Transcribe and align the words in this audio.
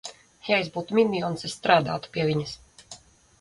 Ja 0.45 0.57
es 0.61 0.71
būtu 0.77 0.97
minions, 0.99 1.45
es 1.49 1.55
strādātu 1.59 2.13
pie 2.17 2.27
viņas! 2.31 2.57